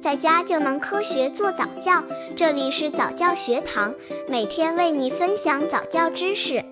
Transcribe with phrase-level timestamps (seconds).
[0.00, 2.02] 在家就能科学做早教。
[2.34, 3.94] 这里是早教学堂，
[4.28, 6.64] 每天为你分享早教知识。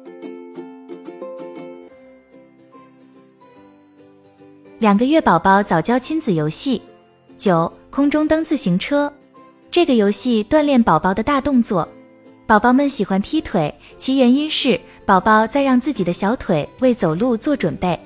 [4.79, 6.81] 两个月宝宝早教亲子游戏
[7.37, 9.13] 九：空中蹬自行车。
[9.71, 11.87] 这个游戏锻炼宝宝的大动作。
[12.47, 17.99] 宝宝们喜欢踢腿，其原因是宝宝在让自己的小腿为走路做准备。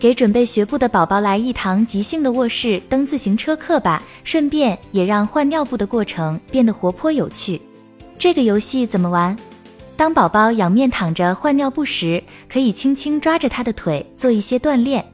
[0.00, 7.60] 给准备学步的宝宝来一堂即兴的卧室蹬自行车课吧，顺便也让换尿布的过程变得活泼有趣。
[8.18, 9.36] 这个游戏怎么玩？
[9.98, 15.04] 当宝宝仰面躺着换尿布时，可以轻轻抓着他的腿做一些锻炼。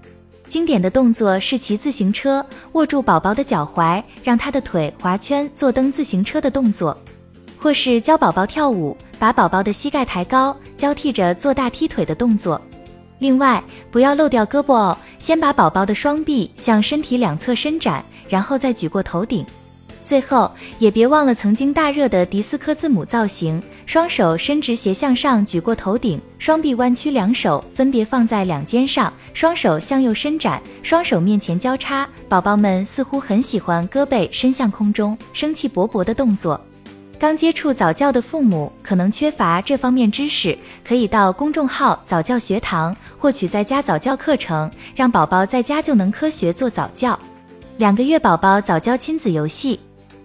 [0.47, 6.97] 经典的动作是骑自行车，握住宝宝的脚踝，让他的腿划圈做蹬自行车的动作，
[7.59, 12.63] 或是教宝宝跳舞，把宝宝的膝盖抬高，交替着做大踢腿的动作。
[13.19, 14.99] 另外，不要漏掉胳膊哦。
[15.19, 19.45] 先把宝宝的双臂向身体两侧伸展，然后再举过头顶。
[20.05, 20.49] 最后，
[20.79, 23.61] 也别忘了曾经大热的迪斯科字母造型。
[23.87, 32.09] 双手伸直斜向上举过头顶，双臂弯曲，两手分别放在两肩上，双手向右伸展，双手面前交叉。
[32.29, 36.61] 宝宝们似乎很喜欢胳膊伸向空中、生气勃勃的动作。
[37.19, 47.19] 刚接触早教的父母可能缺乏这方面知识，可以到公众号早教学堂获取在家早教课程，让宝宝在家就能科学做早教。
[47.79, 49.81] 两个月宝宝早教亲子游戏，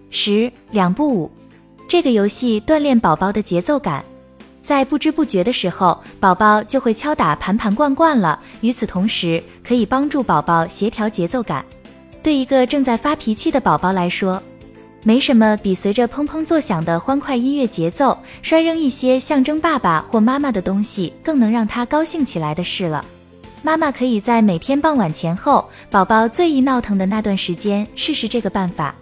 [0.10, 1.32] 十两步舞。
[1.88, 4.04] 这个游戏锻炼宝宝的节奏感，
[4.62, 8.38] 在不知不觉的时候，宝宝就会敲打盘盘罐罐了。
[8.60, 11.66] 与此同时，可以帮助宝宝协调节奏感。
[12.22, 14.42] 对一个正在发脾气的宝宝来说，
[15.04, 23.04] 没什么比随着砰砰作响的欢快音乐节奏，摔扔一些象征爸爸或妈妈的东西更能让他高兴起来的事了。
[23.64, 28.94] 妈妈可以在每天傍晚前后，宝宝最易闹腾的那段时间试试这个办法。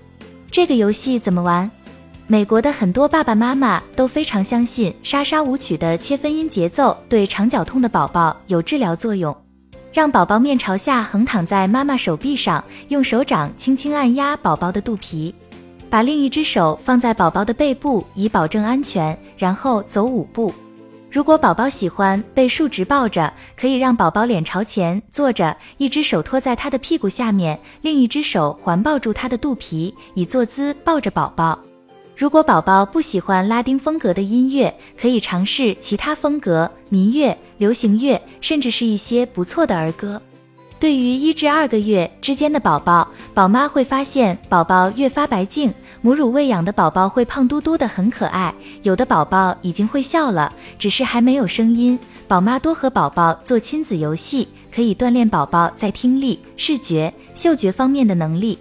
[0.50, 1.70] 这个游戏怎么玩？
[2.28, 9.36] 美国的很多爸爸妈妈都非常相信莎莎舞曲的切分音节奏对肠绞痛的宝宝有治疗作用。
[9.92, 15.34] 让宝宝面朝下横躺在妈妈手臂上，用手掌轻轻按压宝宝的肚皮。
[15.90, 20.54] 把另一只手放在宝宝的背部，以保证安全，然后走五步。
[21.12, 31.58] 如果宝宝喜欢被竖直抱着，可以让宝宝脸朝前坐着，一只手托在他的屁股下面，另一只手环抱住他的肚皮，以坐姿抱着宝宝。
[32.16, 40.22] 如果宝宝不喜欢拉丁风格的音乐，可以尝试其他风格，民乐、流行乐，甚至是一些不错的儿歌。
[40.80, 48.54] 对于一至二个月之间的宝宝，宝妈会发现宝宝越发白净，母乳喂养的宝宝会胖嘟嘟的，很可爱。
[48.84, 52.00] 有的宝宝已经会笑了，只是还没有声音。
[52.30, 58.58] 宝妈多和宝宝做亲子游戏，可以锻炼宝宝在听力、视觉、嗅觉方面的能力。